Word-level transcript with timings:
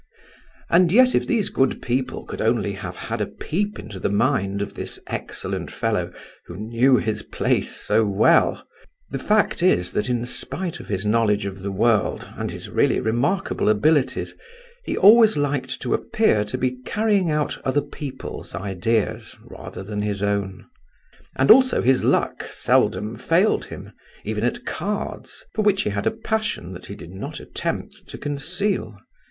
And 0.71 0.91
yet 0.91 1.13
if 1.13 1.27
these 1.27 1.49
good 1.49 1.79
people 1.79 2.23
could 2.23 2.41
only 2.41 2.71
have 2.71 2.95
had 2.95 3.21
a 3.21 3.27
peep 3.27 3.77
into 3.77 3.99
the 3.99 4.09
mind 4.09 4.63
of 4.63 4.73
this 4.73 4.97
excellent 5.05 5.69
fellow 5.69 6.11
who 6.47 6.57
"knew 6.57 6.97
his 6.97 7.21
place" 7.21 7.75
so 7.75 8.03
well! 8.03 8.65
The 9.11 9.19
fact 9.19 9.61
is 9.61 9.91
that, 9.91 10.09
in 10.09 10.25
spite 10.25 10.79
of 10.79 10.87
his 10.87 11.05
knowledge 11.05 11.45
of 11.45 11.59
the 11.59 11.71
world 11.71 12.27
and 12.35 12.49
his 12.49 12.67
really 12.67 12.99
remarkable 12.99 13.69
abilities, 13.69 14.33
he 14.85 14.97
always 14.97 15.37
liked 15.37 15.79
to 15.83 15.93
appear 15.93 16.45
to 16.45 16.57
be 16.57 16.77
carrying 16.83 17.29
out 17.29 17.59
other 17.63 17.81
people's 17.83 18.55
ideas 18.55 19.35
rather 19.43 19.83
than 19.83 20.01
his 20.01 20.23
own. 20.23 20.65
And 21.35 21.51
also, 21.51 21.83
his 21.83 22.03
luck 22.03 22.47
seldom 22.49 23.17
failed 23.17 23.65
him, 23.65 23.91
even 24.23 24.43
at 24.45 24.65
cards, 24.65 25.45
for 25.53 25.61
which 25.61 25.83
he 25.83 25.91
had 25.91 26.07
a 26.07 26.17
passion 26.25 26.71
that 26.73 26.87
he 26.87 26.95
did 26.95 27.11
not 27.11 27.39
attempt 27.39 28.09
to 28.09 28.17
conceal. 28.17 28.97